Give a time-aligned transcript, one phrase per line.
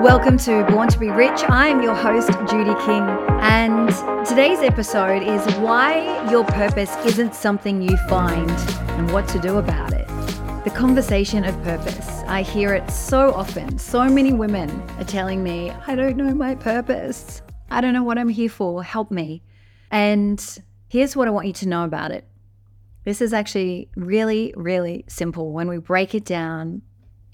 [0.00, 1.42] Welcome to Born to Be Rich.
[1.50, 3.02] I am your host, Judy King,
[3.42, 3.90] and
[4.26, 9.92] today's episode is why your purpose isn't something you find and what to do about
[9.92, 10.08] it.
[10.64, 12.08] The conversation of purpose.
[12.26, 13.78] I hear it so often.
[13.78, 17.42] So many women are telling me, I don't know my purpose.
[17.70, 18.82] I don't know what I'm here for.
[18.82, 19.42] Help me.
[19.90, 20.42] And
[20.88, 22.26] here's what I want you to know about it.
[23.04, 26.80] This is actually really, really simple when we break it down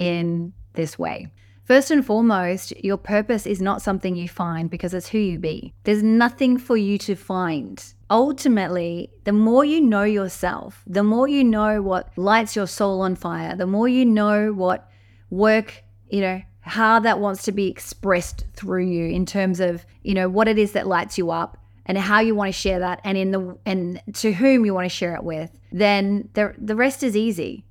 [0.01, 1.31] in this way.
[1.67, 5.75] First and foremost, your purpose is not something you find because it's who you be.
[5.83, 7.85] There's nothing for you to find.
[8.09, 13.17] Ultimately, the more you know yourself, the more you know what lights your soul on
[13.17, 14.89] fire, the more you know what
[15.29, 20.15] work, you know, how that wants to be expressed through you in terms of, you
[20.15, 23.01] know, what it is that lights you up and how you want to share that
[23.03, 26.77] and in the and to whom you want to share it with, then the the
[26.77, 27.66] rest is easy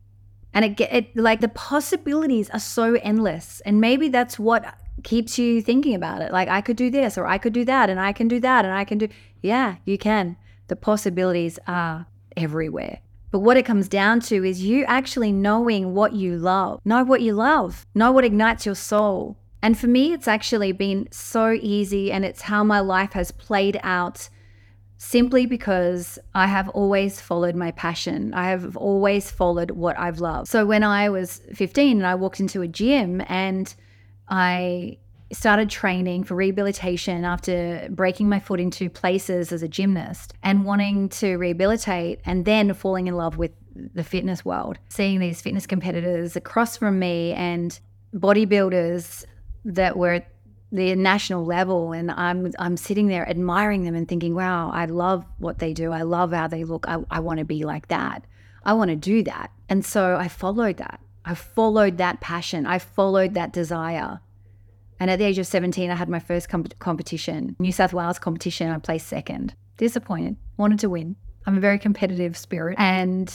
[0.56, 3.62] and it it like the possibilities are so endless.
[3.66, 6.32] And maybe that's what keeps you thinking about it.
[6.32, 8.66] Like i could do this or i could do that and i can do that
[8.66, 9.10] and i can do
[9.42, 10.38] yeah you can.
[10.68, 13.00] The possibilities are everywhere.
[13.32, 16.80] But what it comes down to is you actually knowing what you love.
[16.86, 17.86] Know what you love.
[17.94, 19.38] Know what ignites your soul.
[19.62, 23.78] And for me it's actually been so easy and it's how my life has played
[23.84, 24.30] out
[24.98, 28.34] simply because I have always followed my passion.
[28.34, 30.48] I have always followed what I've loved.
[30.48, 33.74] So when I was 15 and I walked into a gym and
[34.30, 34.98] I
[35.32, 40.64] started training for rehabilitation after breaking my foot in two places as a gymnast and
[40.64, 43.52] wanting to rehabilitate and then falling in love with
[43.94, 44.78] the fitness world.
[44.90, 47.78] Seeing these fitness competitors across from me and
[48.14, 49.26] bodybuilders
[49.66, 50.22] that were
[50.76, 55.26] the national level and I'm I'm sitting there admiring them and thinking, wow, I love
[55.38, 55.92] what they do.
[55.92, 56.86] I love how they look.
[56.88, 58.26] I, I want to be like that.
[58.64, 59.52] I want to do that.
[59.70, 61.00] And so I followed that.
[61.24, 62.66] I followed that passion.
[62.66, 64.20] I followed that desire.
[65.00, 68.20] And at the age of 17, I had my first comp- competition, New South Wales
[68.20, 68.72] competition.
[68.72, 69.54] I placed second.
[69.78, 71.16] Disappointed, wanted to win.
[71.46, 73.34] I'm a very competitive spirit and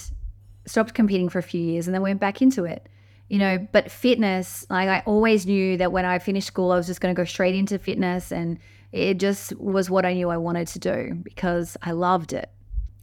[0.66, 2.88] stopped competing for a few years and then went back into it
[3.30, 6.88] you know, but fitness, like I always knew that when I finished school, I was
[6.88, 8.32] just going to go straight into fitness.
[8.32, 8.58] And
[8.90, 12.50] it just was what I knew I wanted to do because I loved it.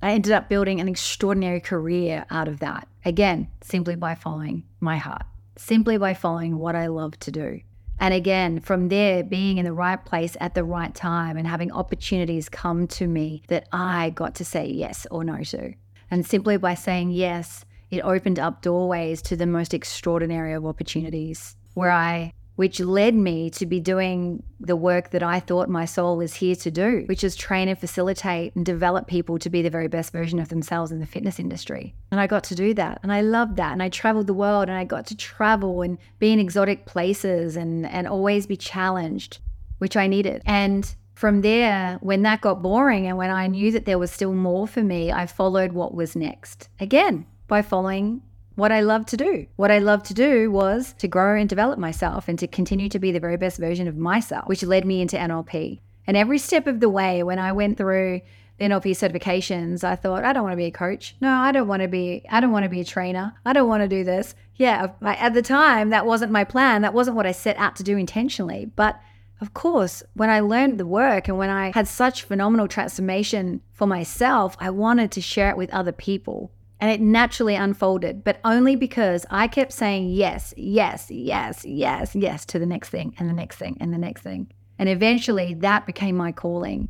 [0.02, 2.90] I ended up building an extraordinary career out of that.
[3.06, 5.24] Again, simply by following my heart,
[5.56, 7.62] simply by following what I love to do.
[7.98, 11.72] And again, from there, being in the right place at the right time and having
[11.72, 15.74] opportunities come to me that I got to say yes or no to.
[16.12, 21.56] And simply by saying yes, it opened up doorways to the most extraordinary of opportunities
[21.74, 26.18] where I which led me to be doing the work that I thought my soul
[26.18, 29.70] was here to do, which is train and facilitate and develop people to be the
[29.70, 31.94] very best version of themselves in the fitness industry.
[32.10, 33.00] And I got to do that.
[33.04, 33.74] And I loved that.
[33.74, 37.56] And I traveled the world and I got to travel and be in exotic places
[37.56, 39.38] and, and always be challenged,
[39.78, 40.42] which I needed.
[40.44, 44.34] And from there, when that got boring and when I knew that there was still
[44.34, 46.70] more for me, I followed what was next.
[46.80, 48.22] Again, by following
[48.56, 49.46] what I love to do.
[49.56, 53.00] What I love to do was to grow and develop myself and to continue to
[53.00, 55.80] be the very best version of myself, which led me into NLP.
[56.08, 58.22] And every step of the way, when I went through
[58.60, 61.16] NLP certifications, I thought, I don't want to be a coach.
[61.22, 63.36] No, I don't want to be, I don't want to be a trainer.
[63.46, 64.34] I don't want to do this.
[64.56, 66.82] Yeah, at the time, that wasn't my plan.
[66.82, 68.72] That wasn't what I set out to do intentionally.
[68.76, 69.00] But
[69.40, 73.86] of course, when I learned the work and when I had such phenomenal transformation for
[73.86, 76.50] myself, I wanted to share it with other people.
[76.80, 82.46] And it naturally unfolded, but only because I kept saying yes, yes, yes, yes, yes
[82.46, 84.52] to the next thing and the next thing and the next thing.
[84.78, 86.90] And eventually that became my calling.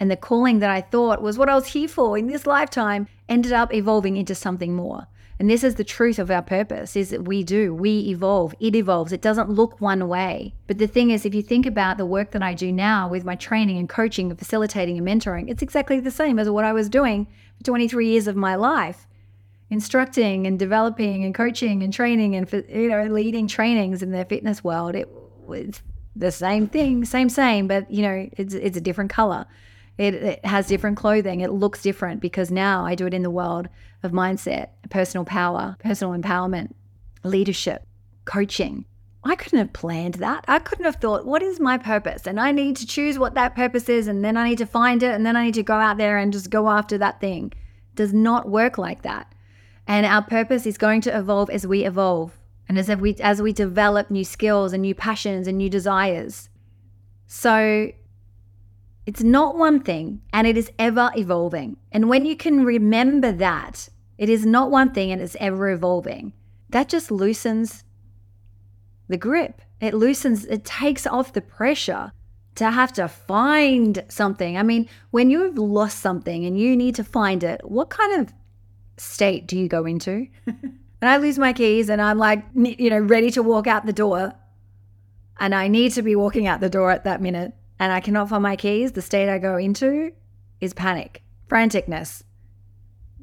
[0.00, 3.06] And the calling that I thought was what I was here for in this lifetime
[3.28, 5.06] ended up evolving into something more.
[5.38, 8.74] And this is the truth of our purpose is that we do, we evolve, it
[8.74, 9.10] evolves.
[9.10, 10.54] It doesn't look one way.
[10.66, 13.24] But the thing is, if you think about the work that I do now with
[13.24, 16.74] my training and coaching and facilitating and mentoring, it's exactly the same as what I
[16.74, 17.26] was doing
[17.56, 19.06] for 23 years of my life
[19.70, 24.62] instructing and developing and coaching and training and you know leading trainings in the fitness
[24.64, 25.08] world it
[25.46, 25.80] was
[26.16, 29.46] the same thing same same but you know it's it's a different color
[29.96, 33.30] it, it has different clothing it looks different because now i do it in the
[33.30, 33.68] world
[34.02, 36.72] of mindset personal power personal empowerment
[37.22, 37.86] leadership
[38.24, 38.84] coaching
[39.22, 40.46] I couldn't have planned that.
[40.48, 42.26] I couldn't have thought, what is my purpose?
[42.26, 45.02] And I need to choose what that purpose is, and then I need to find
[45.02, 47.52] it, and then I need to go out there and just go after that thing.
[47.94, 49.30] Does not work like that.
[49.86, 52.38] And our purpose is going to evolve as we evolve
[52.68, 56.48] and as we as we develop new skills and new passions and new desires.
[57.26, 57.90] So
[59.06, 61.76] it's not one thing and it is ever evolving.
[61.90, 63.88] And when you can remember that,
[64.18, 66.32] it is not one thing and it's ever evolving.
[66.68, 67.84] That just loosens
[69.08, 69.62] the grip.
[69.80, 72.12] It loosens, it takes off the pressure
[72.54, 74.56] to have to find something.
[74.56, 78.32] I mean, when you've lost something and you need to find it, what kind of
[79.00, 80.26] state do you go into?
[80.46, 83.92] and I lose my keys and I'm like, you know, ready to walk out the
[83.92, 84.34] door,
[85.38, 88.28] and I need to be walking out the door at that minute, and I cannot
[88.28, 90.12] find my keys, the state I go into
[90.60, 92.22] is panic, franticness.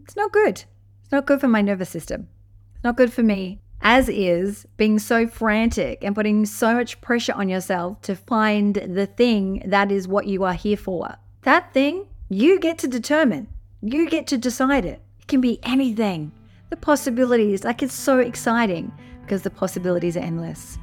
[0.03, 0.63] It's not good.
[1.03, 2.27] It's not good for my nervous system.
[2.75, 7.33] It's not good for me as is being so frantic and putting so much pressure
[7.33, 11.15] on yourself to find the thing that is what you are here for.
[11.44, 13.47] That thing, you get to determine.
[13.81, 15.01] You get to decide it.
[15.27, 16.31] Can be anything.
[16.69, 18.91] The possibilities, like it's so exciting
[19.21, 20.77] because the possibilities are endless.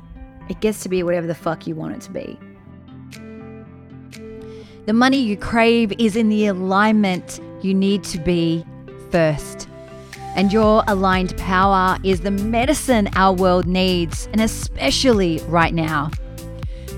[0.49, 2.38] It gets to be whatever the fuck you want it to be.
[4.87, 8.64] The money you crave is in the alignment you need to be
[9.11, 9.69] first
[10.35, 16.11] and your aligned power is the medicine our world needs, and especially right now.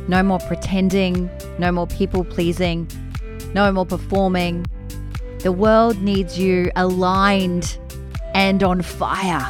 [0.09, 2.89] No more pretending, no more people pleasing,
[3.55, 4.65] no more performing.
[5.47, 7.79] The world needs you aligned
[8.35, 9.47] and on fire.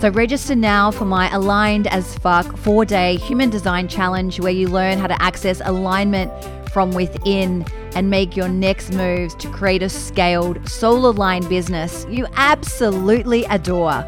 [0.00, 4.66] So, register now for my Aligned as Fuck four day human design challenge where you
[4.66, 6.32] learn how to access alignment
[6.72, 7.64] from within
[7.94, 14.04] and make your next moves to create a scaled, soul aligned business you absolutely adore.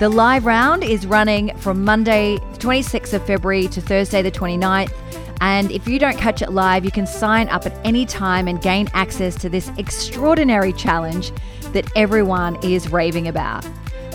[0.00, 4.92] The live round is running from Monday, the 26th of February to Thursday, the 29th.
[5.40, 8.60] And if you don't catch it live, you can sign up at any time and
[8.60, 11.32] gain access to this extraordinary challenge
[11.72, 13.66] that everyone is raving about.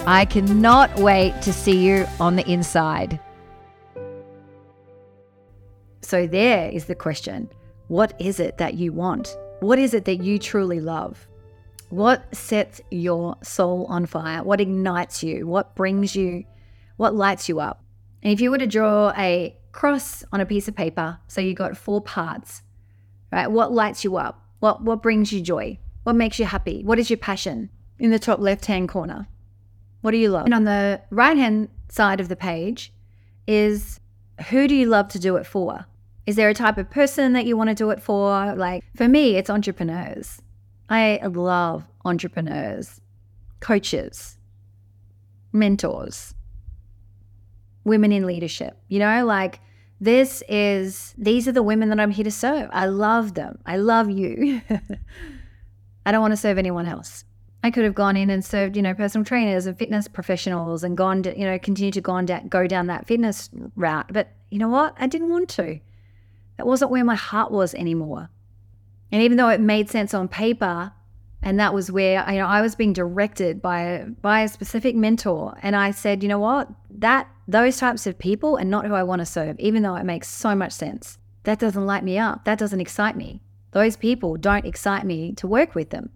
[0.06, 3.20] I cannot wait to see you on the inside.
[6.02, 7.50] So, there is the question
[7.88, 9.38] what is it that you want?
[9.62, 11.26] What is it that you truly love?
[11.90, 14.44] What sets your soul on fire?
[14.44, 15.48] What ignites you?
[15.48, 16.44] What brings you,
[16.98, 17.84] what lights you up?
[18.24, 21.54] And if you were to draw a cross on a piece of paper, so you
[21.54, 22.62] got four parts,
[23.32, 23.48] right?
[23.52, 24.42] What lights you up?
[24.60, 25.78] What what brings you joy?
[26.04, 26.84] What makes you happy?
[26.84, 27.70] What is your passion?
[28.00, 29.28] In the top left hand corner.
[30.02, 30.46] What do you love?
[30.46, 32.94] And on the right hand side of the page
[33.48, 34.00] is
[34.50, 35.86] who do you love to do it for?
[36.26, 38.56] Is there a type of person that you want to do it for?
[38.56, 40.42] Like for me, it's entrepreneurs.
[40.90, 43.02] I love entrepreneurs,
[43.60, 44.38] coaches,
[45.52, 46.34] mentors,
[47.84, 48.78] women in leadership.
[48.88, 49.60] You know, like
[50.00, 52.70] this is, these are the women that I'm here to serve.
[52.72, 53.60] I love them.
[53.66, 54.62] I love you.
[56.06, 57.24] I don't want to serve anyone else.
[57.64, 60.98] I could have gone in and served, you know, personal trainers and fitness professionals and
[60.98, 64.12] gone, to, you know, continue to go, da- go down that fitness route.
[64.12, 64.96] But you know what?
[65.00, 65.80] I didn't want to.
[66.58, 68.30] That wasn't where my heart was anymore.
[69.12, 70.92] And even though it made sense on paper,
[71.44, 75.58] and that was where you know I was being directed by by a specific mentor,
[75.62, 79.04] and I said, you know what, that those types of people are not who I
[79.04, 81.18] want to serve, even though it makes so much sense.
[81.44, 82.46] That doesn't light me up.
[82.46, 83.42] That doesn't excite me.
[83.72, 86.10] Those people don't excite me to work with them.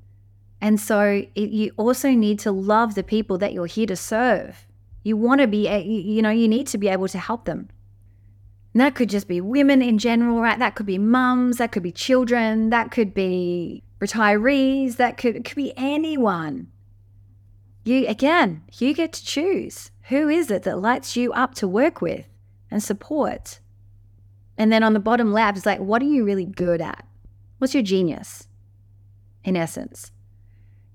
[0.61, 4.65] And so it, you also need to love the people that you're here to serve.
[5.03, 7.69] You want to be, you know, you need to be able to help them.
[8.73, 10.59] And that could just be women in general, right?
[10.59, 15.55] That could be mums, that could be children, that could be retirees, that could, could
[15.55, 16.67] be anyone.
[17.83, 19.91] You again, you get to choose.
[20.09, 22.27] Who is it that lights you up to work with
[22.69, 23.59] and support?
[24.57, 27.05] And then on the bottom left, it's like, what are you really good at?
[27.59, 28.47] What's your genius,
[29.43, 30.11] in essence?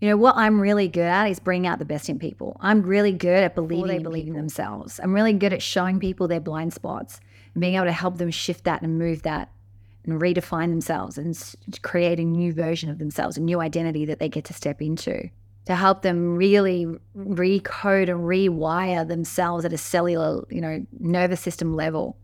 [0.00, 2.56] You know, what I'm really good at is bringing out the best in people.
[2.60, 4.98] I'm really good at believing they believe in themselves.
[5.00, 7.20] I'm really good at showing people their blind spots
[7.54, 9.50] and being able to help them shift that and move that
[10.04, 14.28] and redefine themselves and create a new version of themselves, a new identity that they
[14.28, 15.30] get to step into
[15.64, 21.74] to help them really recode and rewire themselves at a cellular, you know, nervous system
[21.74, 22.16] level,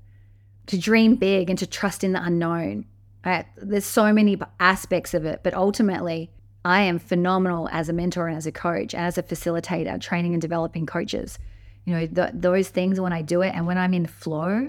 [0.66, 2.85] to dream big and to trust in the unknown.
[3.25, 3.47] Right?
[3.56, 6.30] There's so many aspects of it, but ultimately,
[6.64, 10.42] I am phenomenal as a mentor and as a coach as a facilitator, training and
[10.42, 11.38] developing coaches.
[11.85, 14.68] You know, th- those things when I do it and when I'm in flow,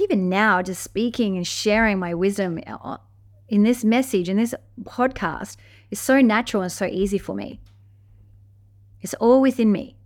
[0.00, 2.98] even now, just speaking and sharing my wisdom uh,
[3.48, 5.56] in this message, in this podcast,
[5.90, 7.60] is so natural and so easy for me.
[9.00, 9.96] It's all within me.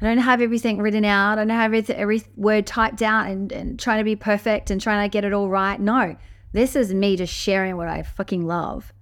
[0.00, 1.38] I don't have everything written out.
[1.38, 4.80] I don't have every, every word typed out and, and trying to be perfect and
[4.80, 5.78] trying to get it all right.
[5.78, 6.16] No,
[6.52, 8.92] this is me just sharing what I fucking love.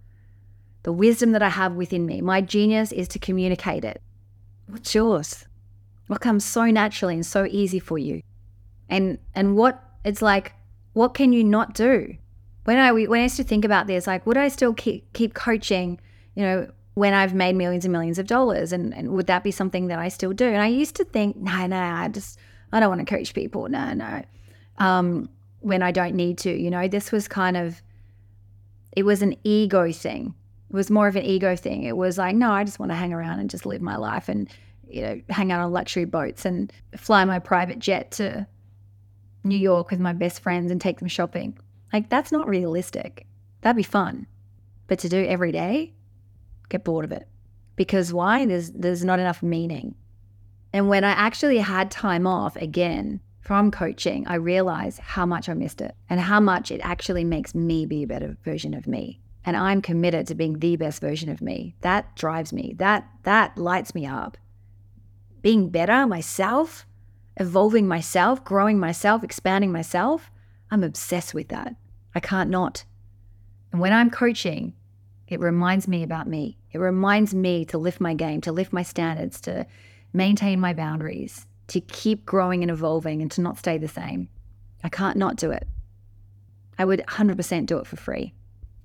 [0.82, 2.20] The wisdom that I have within me.
[2.20, 4.02] My genius is to communicate it.
[4.66, 5.44] What's yours?
[6.08, 8.22] What comes so naturally and so easy for you?
[8.88, 10.54] And and what it's like,
[10.92, 12.16] what can you not do?
[12.64, 15.34] When I when I used to think about this, like, would I still keep keep
[15.34, 16.00] coaching?
[16.34, 19.50] You know, when I've made millions and millions of dollars, and, and would that be
[19.50, 20.46] something that I still do?
[20.46, 22.38] And I used to think, no, no, I just
[22.72, 23.68] I don't want to coach people.
[23.68, 24.22] No, no.
[24.78, 25.28] Um,
[25.60, 27.82] when I don't need to, you know, this was kind of,
[28.96, 30.34] it was an ego thing.
[30.70, 31.84] It was more of an ego thing.
[31.84, 34.28] It was like, no, I just want to hang around and just live my life
[34.28, 34.48] and,
[34.88, 38.46] you know, hang out on luxury boats and fly my private jet to
[39.44, 41.58] New York with my best friends and take them shopping.
[41.92, 43.26] Like, that's not realistic.
[43.60, 44.26] That'd be fun.
[44.86, 45.94] But to do every day,
[46.68, 47.28] get bored of it.
[47.76, 48.44] Because why?
[48.44, 49.94] There's there's not enough meaning.
[50.72, 55.54] And when I actually had time off again from coaching, I realized how much I
[55.54, 59.20] missed it and how much it actually makes me be a better version of me.
[59.44, 61.74] And I'm committed to being the best version of me.
[61.80, 62.74] That drives me.
[62.78, 64.36] That that lights me up.
[65.40, 66.84] Being better myself,
[67.38, 70.30] evolving myself, growing myself, expanding myself,
[70.70, 71.76] I'm obsessed with that.
[72.14, 72.84] I can't not.
[73.72, 74.74] And when I'm coaching,
[75.26, 76.58] it reminds me about me.
[76.72, 79.66] It reminds me to lift my game, to lift my standards, to
[80.12, 84.28] maintain my boundaries, to keep growing and evolving and to not stay the same.
[84.82, 85.66] I can't not do it.
[86.78, 88.34] I would 100% do it for free.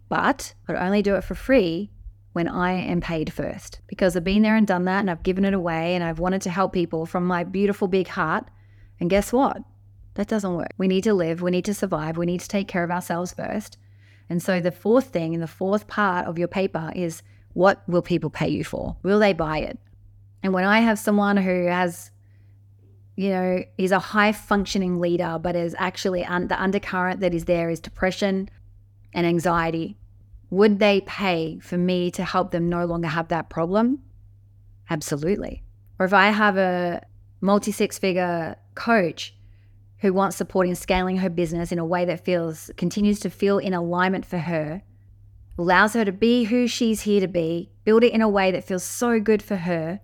[0.09, 1.89] But I'd only do it for free
[2.33, 5.45] when I am paid first because I've been there and done that and I've given
[5.45, 8.47] it away and I've wanted to help people from my beautiful big heart.
[8.99, 9.57] And guess what?
[10.15, 10.73] That doesn't work.
[10.77, 13.33] We need to live, we need to survive, we need to take care of ourselves
[13.33, 13.77] first.
[14.29, 17.23] And so the fourth thing and the fourth part of your paper is
[17.53, 18.97] what will people pay you for?
[19.03, 19.79] Will they buy it?
[20.41, 22.11] And when I have someone who has,
[23.15, 27.45] you know, is a high functioning leader, but is actually un- the undercurrent that is
[27.45, 28.49] there is depression
[29.13, 29.97] and anxiety,
[30.53, 33.99] would they pay for me to help them no longer have that problem?
[34.89, 35.63] Absolutely.
[35.97, 37.01] Or if I have a
[37.41, 39.35] multi six figure coach
[39.99, 43.57] who wants support in scaling her business in a way that feels continues to feel
[43.57, 44.83] in alignment for her,
[45.57, 48.63] allows her to be who she's here to be, build it in a way that
[48.63, 50.01] feels so good for her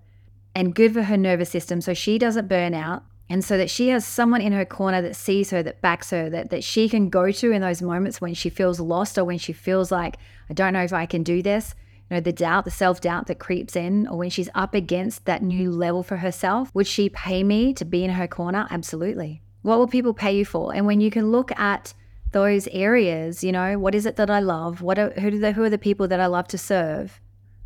[0.56, 3.89] and good for her nervous system so she doesn't burn out and so that she
[3.89, 7.09] has someone in her corner that sees her, that backs her, that, that she can
[7.09, 10.17] go to in those moments when she feels lost or when she feels like,
[10.50, 11.75] I don't know if I can do this.
[12.09, 15.25] You know, the doubt, the self doubt that creeps in, or when she's up against
[15.25, 16.74] that new level for herself.
[16.74, 18.67] Would she pay me to be in her corner?
[18.71, 19.43] Absolutely.
[19.62, 20.74] What will people pay you for?
[20.74, 21.93] And when you can look at
[22.31, 24.81] those areas, you know, what is it that I love?
[24.81, 27.19] What are, who, do who are the people that I love to serve?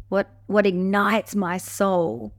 [0.10, 2.34] What, what ignites my soul?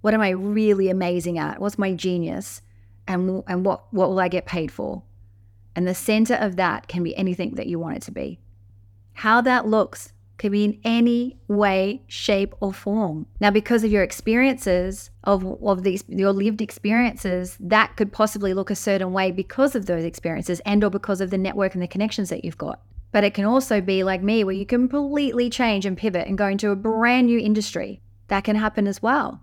[0.00, 1.60] What am I really amazing at?
[1.60, 2.62] What's my genius?
[3.08, 5.02] And, and what, what will I get paid for?
[5.74, 8.38] And the center of that can be anything that you want it to be.
[9.12, 13.26] How that looks could be in any way, shape, or form.
[13.40, 18.70] Now, because of your experiences of, of these your lived experiences, that could possibly look
[18.70, 21.88] a certain way because of those experiences and or because of the network and the
[21.88, 22.80] connections that you've got.
[23.12, 26.48] But it can also be like me, where you completely change and pivot and go
[26.48, 28.02] into a brand new industry.
[28.28, 29.40] That can happen as well.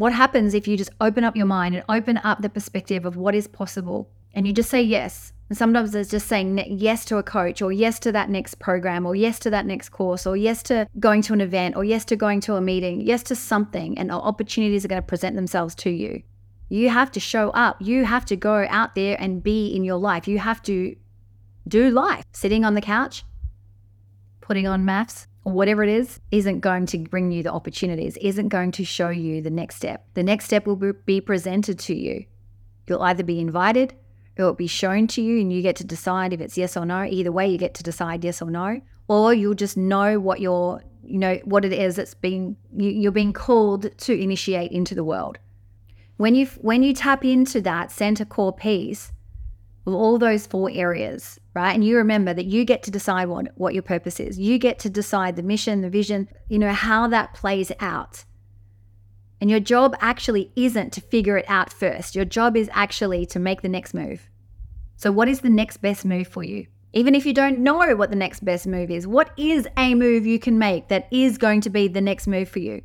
[0.00, 3.16] What happens if you just open up your mind and open up the perspective of
[3.18, 7.18] what is possible and you just say yes and sometimes it's just saying yes to
[7.18, 10.38] a coach or yes to that next program or yes to that next course or
[10.38, 13.36] yes to going to an event or yes to going to a meeting, yes to
[13.36, 16.22] something, and opportunities are going to present themselves to you.
[16.70, 17.76] You have to show up.
[17.82, 20.26] You have to go out there and be in your life.
[20.26, 20.96] You have to
[21.68, 22.24] do life.
[22.32, 23.22] Sitting on the couch,
[24.40, 28.72] putting on or whatever it is, isn't going to bring you the opportunities, isn't going
[28.72, 30.06] to show you the next step.
[30.14, 32.26] The next step will be presented to you.
[32.86, 33.94] You'll either be invited
[34.40, 36.86] it will be shown to you and you get to decide if it's yes or
[36.86, 37.04] no.
[37.04, 38.80] Either way, you get to decide yes or no.
[39.08, 43.32] Or you'll just know what you're, you know, what it is that's being, you're being
[43.32, 45.38] called to initiate into the world.
[46.16, 49.12] When you, when you tap into that center core piece,
[49.94, 51.72] all those four areas, right?
[51.72, 54.38] And you remember that you get to decide what, what your purpose is.
[54.38, 58.24] You get to decide the mission, the vision, you know, how that plays out.
[59.40, 62.14] And your job actually isn't to figure it out first.
[62.14, 64.28] Your job is actually to make the next move.
[64.96, 66.66] So, what is the next best move for you?
[66.92, 70.26] Even if you don't know what the next best move is, what is a move
[70.26, 72.82] you can make that is going to be the next move for you?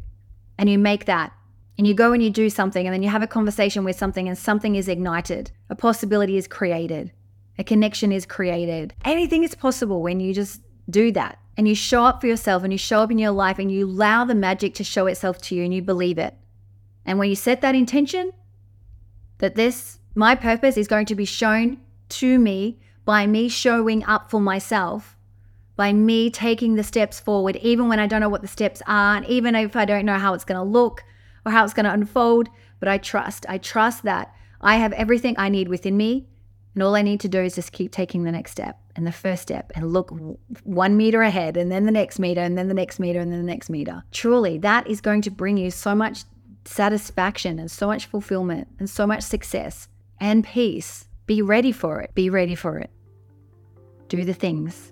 [0.57, 1.33] And you make that
[1.77, 4.27] and you go and you do something and then you have a conversation with something
[4.27, 7.11] and something is ignited, a possibility is created,
[7.57, 8.93] a connection is created.
[9.03, 12.71] Anything is possible when you just do that and you show up for yourself and
[12.71, 15.55] you show up in your life and you allow the magic to show itself to
[15.55, 16.35] you and you believe it.
[17.05, 18.31] And when you set that intention,
[19.39, 21.79] that this, my purpose is going to be shown
[22.09, 25.15] to me by me showing up for myself,
[25.75, 29.17] by me taking the steps forward, even when I don't know what the steps are,
[29.17, 31.03] and even if I don't know how it's going to look
[31.45, 32.49] or how it's going to unfold.
[32.79, 33.45] But I trust.
[33.47, 36.27] I trust that I have everything I need within me.
[36.73, 39.11] And all I need to do is just keep taking the next step and the
[39.11, 40.11] first step and look
[40.63, 43.39] one meter ahead and then the next meter and then the next meter and then
[43.39, 44.03] the next meter.
[44.11, 46.23] Truly, that is going to bring you so much
[46.65, 49.87] satisfaction and so much fulfillment and so much success
[50.19, 51.07] and peace.
[51.27, 52.13] Be ready for it.
[52.13, 52.89] Be ready for it.
[54.09, 54.91] Do the things,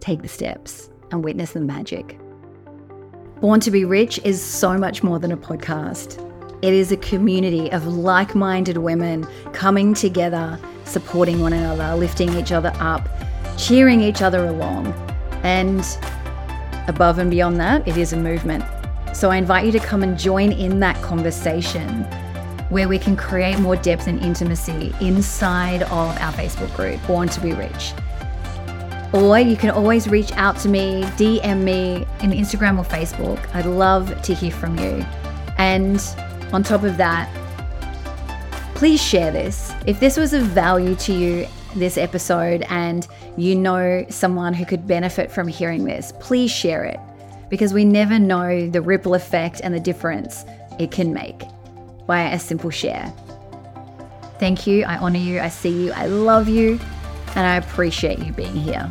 [0.00, 2.18] take the steps, and witness the magic.
[3.40, 6.18] Born to be Rich is so much more than a podcast.
[6.60, 12.52] It is a community of like minded women coming together, supporting one another, lifting each
[12.52, 13.08] other up,
[13.56, 14.88] cheering each other along.
[15.42, 15.82] And
[16.86, 18.62] above and beyond that, it is a movement.
[19.14, 22.04] So I invite you to come and join in that conversation
[22.68, 27.40] where we can create more depth and intimacy inside of our Facebook group, Born to
[27.40, 27.94] Be Rich.
[29.12, 33.44] Or you can always reach out to me, DM me in Instagram or Facebook.
[33.54, 35.04] I'd love to hear from you.
[35.58, 36.00] And
[36.52, 37.28] on top of that,
[38.74, 39.72] please share this.
[39.86, 44.86] If this was of value to you, this episode, and you know someone who could
[44.86, 46.98] benefit from hearing this, please share it
[47.48, 50.44] because we never know the ripple effect and the difference
[50.78, 51.42] it can make
[52.06, 53.12] by a simple share.
[54.38, 54.84] Thank you.
[54.84, 55.40] I honor you.
[55.40, 55.92] I see you.
[55.92, 56.80] I love you.
[57.36, 58.90] And I appreciate you being here.